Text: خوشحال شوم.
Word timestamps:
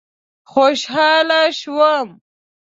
خوشحال 0.51 1.29
شوم. 1.59 2.09